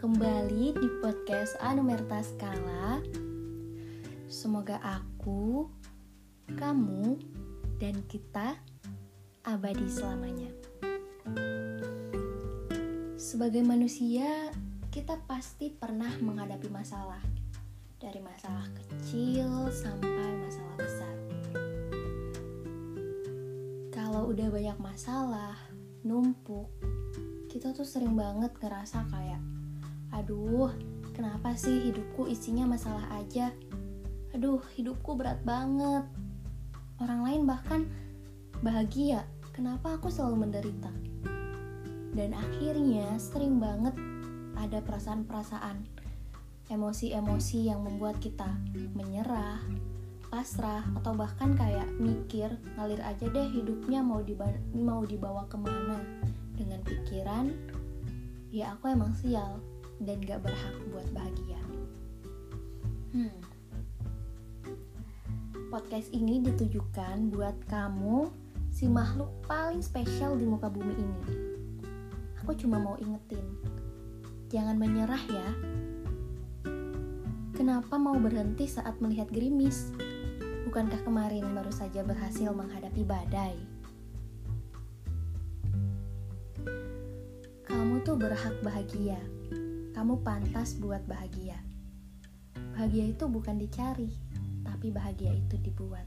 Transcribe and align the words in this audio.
kembali 0.00 0.80
di 0.80 0.88
podcast 1.04 1.60
Anumerta 1.60 2.24
Skala. 2.24 3.04
Semoga 4.32 4.80
aku, 4.80 5.68
kamu, 6.56 7.20
dan 7.76 8.00
kita 8.08 8.56
abadi 9.44 9.84
selamanya. 9.92 10.48
Sebagai 13.20 13.60
manusia, 13.60 14.48
kita 14.88 15.20
pasti 15.28 15.68
pernah 15.68 16.16
menghadapi 16.24 16.72
masalah. 16.72 17.20
Dari 18.00 18.24
masalah 18.24 18.64
kecil 18.72 19.68
sampai 19.68 20.32
masalah 20.48 20.76
besar. 20.80 21.16
Kalau 23.92 24.32
udah 24.32 24.48
banyak 24.48 24.78
masalah, 24.80 25.60
numpuk, 26.00 26.72
kita 27.64 27.80
tuh 27.80 27.88
sering 27.88 28.12
banget 28.12 28.52
ngerasa 28.60 29.08
kayak 29.08 29.40
aduh 30.12 30.68
kenapa 31.16 31.56
sih 31.56 31.88
hidupku 31.88 32.28
isinya 32.28 32.68
masalah 32.68 33.08
aja? 33.16 33.56
Aduh 34.36 34.60
hidupku 34.76 35.16
berat 35.16 35.40
banget. 35.48 36.04
Orang 37.00 37.24
lain 37.24 37.48
bahkan 37.48 37.88
bahagia 38.60 39.24
kenapa 39.56 39.96
aku 39.96 40.12
selalu 40.12 40.44
menderita? 40.44 40.92
Dan 42.12 42.36
akhirnya 42.36 43.16
sering 43.16 43.56
banget 43.56 43.96
ada 44.60 44.84
perasaan-perasaan 44.84 45.88
emosi-emosi 46.68 47.72
yang 47.72 47.80
membuat 47.80 48.20
kita 48.20 48.60
menyerah 48.92 49.64
pasrah 50.28 50.84
atau 51.00 51.16
bahkan 51.16 51.56
kayak 51.56 51.88
mikir 51.96 52.60
ngalir 52.76 53.00
aja 53.00 53.24
deh 53.24 53.48
hidupnya 53.56 54.04
mau 54.04 54.20
mau 54.76 55.00
dibawa 55.08 55.48
ke 55.48 55.56
mana 55.56 55.96
dengan 56.54 56.80
pikiran 56.86 57.50
ya 58.54 58.74
aku 58.74 58.90
emang 58.90 59.12
sial 59.18 59.58
dan 60.02 60.22
gak 60.22 60.42
berhak 60.42 60.76
buat 60.90 61.06
bahagia 61.14 61.60
hmm. 63.14 63.38
podcast 65.68 66.10
ini 66.14 66.42
ditujukan 66.42 67.34
buat 67.34 67.54
kamu 67.66 68.30
si 68.70 68.90
makhluk 68.90 69.30
paling 69.46 69.82
spesial 69.82 70.34
di 70.38 70.46
muka 70.46 70.70
bumi 70.70 70.94
ini 70.94 71.22
aku 72.42 72.54
cuma 72.54 72.78
mau 72.78 72.94
ingetin 72.98 73.44
jangan 74.50 74.78
menyerah 74.78 75.22
ya 75.30 75.48
Kenapa 77.54 77.94
mau 77.94 78.18
berhenti 78.18 78.66
saat 78.66 78.98
melihat 78.98 79.30
gerimis? 79.30 79.94
Bukankah 80.66 81.06
kemarin 81.06 81.54
baru 81.54 81.70
saja 81.70 82.02
berhasil 82.02 82.50
menghadapi 82.50 83.06
badai? 83.06 83.54
Tuh 88.04 88.20
berhak 88.20 88.60
bahagia. 88.60 89.16
Kamu 89.96 90.20
pantas 90.20 90.76
buat 90.76 91.00
bahagia. 91.08 91.56
Bahagia 92.76 93.16
itu 93.16 93.24
bukan 93.24 93.56
dicari, 93.56 94.12
tapi 94.60 94.92
bahagia 94.92 95.32
itu 95.32 95.56
dibuat. 95.64 96.04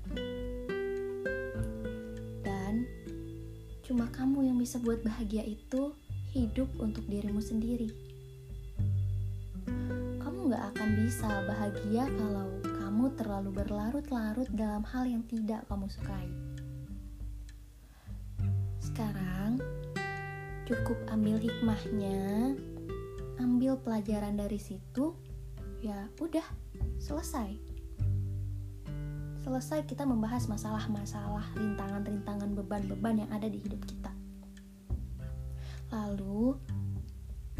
Dan 2.46 2.86
cuma 3.82 4.06
kamu 4.14 4.46
yang 4.46 4.62
bisa 4.62 4.78
buat 4.78 5.02
bahagia 5.02 5.42
itu 5.42 5.98
hidup 6.38 6.70
untuk 6.78 7.02
dirimu 7.10 7.42
sendiri. 7.42 7.90
Kamu 10.22 10.54
gak 10.54 10.78
akan 10.78 10.90
bisa 11.02 11.30
bahagia 11.50 12.06
kalau 12.14 12.62
kamu 12.78 13.10
terlalu 13.18 13.50
berlarut-larut 13.58 14.50
dalam 14.54 14.86
hal 14.86 15.10
yang 15.10 15.26
tidak 15.26 15.66
kamu 15.66 15.90
sukai. 15.90 16.30
Sekarang, 18.86 19.58
cukup 20.68 21.00
ambil 21.16 21.40
hikmahnya 21.40 22.52
ambil 23.40 23.80
pelajaran 23.80 24.36
dari 24.36 24.60
situ 24.60 25.16
ya 25.80 26.12
udah 26.20 26.44
selesai. 27.00 27.56
Selesai 29.48 29.88
kita 29.88 30.04
membahas 30.04 30.52
masalah-masalah 30.52 31.56
rintangan-rintangan 31.56 32.52
beban-beban 32.52 33.24
yang 33.24 33.32
ada 33.32 33.48
di 33.48 33.64
hidup 33.64 33.80
kita. 33.88 34.12
Lalu 35.96 36.60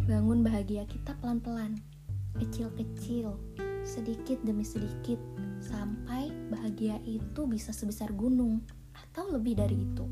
bangun 0.04 0.44
bahagia 0.44 0.84
kita 0.84 1.16
pelan-pelan 1.24 1.80
kecil-kecil 2.36 3.40
sedikit 3.88 4.36
demi 4.44 4.68
sedikit 4.68 5.16
sampai 5.64 6.28
bahagia 6.52 7.00
itu 7.08 7.48
bisa 7.48 7.72
sebesar 7.72 8.12
gunung 8.12 8.60
atau 8.92 9.32
lebih 9.32 9.56
dari 9.56 9.88
itu 9.88 10.04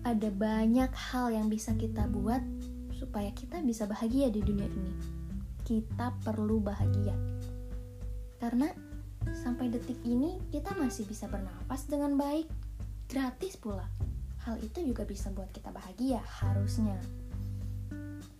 ada 0.00 0.32
banyak 0.32 0.88
hal 1.12 1.28
yang 1.28 1.52
bisa 1.52 1.76
kita 1.76 2.08
buat 2.08 2.40
supaya 2.96 3.28
kita 3.36 3.60
bisa 3.60 3.84
bahagia 3.84 4.32
di 4.32 4.40
dunia 4.40 4.68
ini. 4.68 4.92
Kita 5.64 6.16
perlu 6.24 6.60
bahagia. 6.60 7.12
Karena 8.40 8.72
sampai 9.36 9.68
detik 9.68 10.00
ini 10.08 10.40
kita 10.48 10.72
masih 10.76 11.04
bisa 11.04 11.28
bernapas 11.28 11.84
dengan 11.84 12.16
baik, 12.16 12.48
gratis 13.12 13.60
pula. 13.60 13.84
Hal 14.48 14.56
itu 14.64 14.80
juga 14.80 15.04
bisa 15.04 15.28
buat 15.28 15.52
kita 15.52 15.68
bahagia 15.68 16.24
harusnya. 16.40 16.96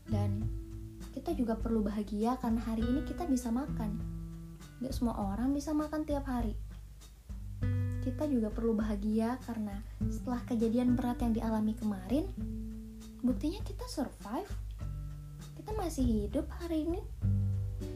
Dan 0.08 0.48
kita 1.12 1.36
juga 1.36 1.60
perlu 1.60 1.84
bahagia 1.84 2.40
karena 2.40 2.60
hari 2.64 2.82
ini 2.88 3.04
kita 3.04 3.28
bisa 3.28 3.52
makan. 3.52 4.00
Gak 4.80 4.96
semua 4.96 5.12
orang 5.20 5.52
bisa 5.52 5.76
makan 5.76 6.08
tiap 6.08 6.24
hari 6.24 6.56
kita 8.20 8.36
juga 8.36 8.52
perlu 8.52 8.76
bahagia 8.76 9.40
karena 9.48 9.80
setelah 10.12 10.44
kejadian 10.44 10.92
berat 10.92 11.24
yang 11.24 11.32
dialami 11.32 11.72
kemarin, 11.72 12.28
buktinya 13.24 13.64
kita 13.64 13.88
survive. 13.88 14.52
Kita 15.56 15.72
masih 15.72 16.04
hidup 16.04 16.44
hari 16.60 16.84
ini. 16.84 17.00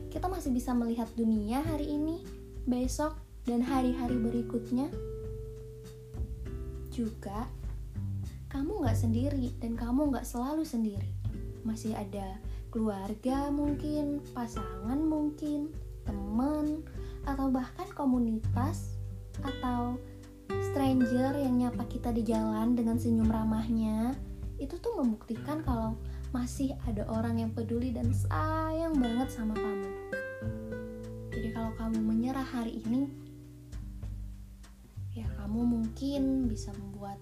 Kita 0.08 0.24
masih 0.32 0.48
bisa 0.48 0.72
melihat 0.72 1.12
dunia 1.12 1.60
hari 1.60 1.92
ini, 1.92 2.24
besok, 2.64 3.20
dan 3.44 3.60
hari-hari 3.60 4.16
berikutnya. 4.16 4.88
Juga, 6.88 7.44
kamu 8.48 8.80
gak 8.80 8.96
sendiri 8.96 9.52
dan 9.60 9.76
kamu 9.76 10.08
gak 10.08 10.24
selalu 10.24 10.64
sendiri. 10.64 11.12
Masih 11.68 11.92
ada 11.92 12.40
keluarga 12.72 13.52
mungkin, 13.52 14.24
pasangan 14.32 15.04
mungkin, 15.04 15.68
teman, 16.08 16.80
atau 17.28 17.52
bahkan 17.52 17.92
komunitas 17.92 18.96
atau 19.44 20.00
stranger 20.48 21.36
yang 21.38 21.60
nyapa 21.60 21.84
kita 21.86 22.10
di 22.10 22.26
jalan 22.26 22.74
dengan 22.74 22.98
senyum 22.98 23.30
ramahnya 23.30 24.12
itu 24.58 24.78
tuh 24.78 24.94
membuktikan 24.96 25.60
kalau 25.66 25.98
masih 26.34 26.74
ada 26.86 27.06
orang 27.10 27.42
yang 27.42 27.50
peduli 27.54 27.94
dan 27.94 28.10
sayang 28.10 28.98
banget 28.98 29.30
sama 29.30 29.54
kamu. 29.54 29.90
Jadi 31.30 31.48
kalau 31.54 31.70
kamu 31.78 31.98
menyerah 32.02 32.46
hari 32.46 32.82
ini, 32.82 33.10
ya 35.14 35.26
kamu 35.38 35.62
mungkin 35.62 36.50
bisa 36.50 36.74
membuat 36.74 37.18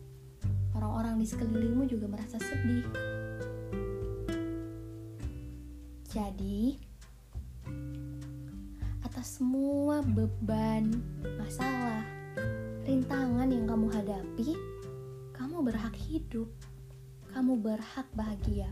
orang-orang 0.76 1.20
di 1.20 1.26
sekelilingmu 1.28 1.84
juga 1.88 2.08
merasa 2.08 2.40
sedih. 2.40 2.84
Jadi, 6.12 6.76
atas 9.00 9.40
semua 9.40 10.04
beban, 10.04 10.92
masalah, 11.40 12.04
rintangan 12.82 13.46
yang 13.46 13.66
kamu 13.70 13.86
hadapi, 13.94 14.58
kamu 15.36 15.62
berhak 15.62 15.94
hidup. 15.94 16.50
Kamu 17.32 17.64
berhak 17.64 18.04
bahagia. 18.12 18.68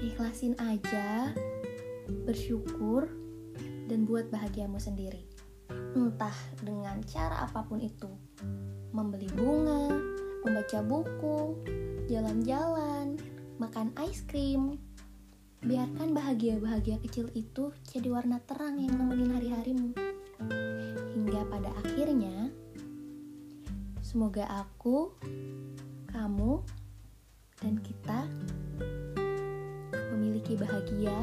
Ikhlasin 0.00 0.56
aja, 0.56 1.36
bersyukur, 2.24 3.04
dan 3.84 4.08
buat 4.08 4.32
bahagiamu 4.32 4.80
sendiri. 4.80 5.28
Entah 5.92 6.32
dengan 6.64 7.04
cara 7.04 7.44
apa 7.44 7.68
pun 7.68 7.84
itu. 7.84 8.08
Membeli 8.96 9.28
bunga, 9.36 9.92
membaca 10.40 10.80
buku, 10.80 11.60
jalan-jalan, 12.08 13.20
makan 13.60 13.92
ice 14.08 14.24
cream, 14.24 14.80
Biarkan 15.58 16.14
bahagia-bahagia 16.14 17.02
kecil 17.02 17.34
itu 17.34 17.74
jadi 17.82 18.14
warna 18.14 18.38
terang 18.46 18.78
yang 18.78 18.94
nemenin 18.94 19.34
hari-harimu. 19.34 20.07
Hingga 20.38 21.42
pada 21.50 21.70
akhirnya, 21.82 22.54
semoga 23.98 24.46
aku, 24.46 25.10
kamu, 26.14 26.62
dan 27.58 27.74
kita 27.82 28.30
memiliki 30.14 30.54
bahagia 30.54 31.16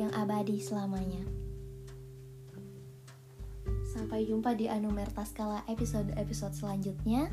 yang 0.00 0.08
abadi 0.16 0.56
selamanya. 0.58 1.20
Sampai 3.88 4.24
jumpa 4.24 4.56
di 4.56 4.70
Anumerta 4.70 5.26
Skala 5.26 5.66
episode-episode 5.68 6.54
selanjutnya. 6.56 7.28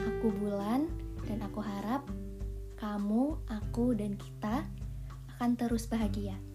Aku 0.00 0.32
Bulan 0.32 0.88
dan 1.28 1.44
aku 1.44 1.60
harap 1.60 2.08
kamu, 2.80 3.36
aku, 3.44 3.92
dan 3.92 4.16
kita 4.16 4.64
akan 5.36 5.52
terus 5.56 5.84
bahagia. 5.84 6.49